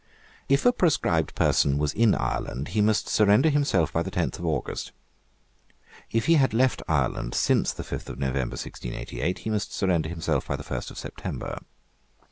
[0.49, 4.45] If a proscribed person was in Ireland, he must surrender himself by the tenth of
[4.47, 4.93] August.
[6.09, 10.47] If he had left Ireland since the fifth of November 1688, he must surrender himself
[10.47, 11.59] by the first of September.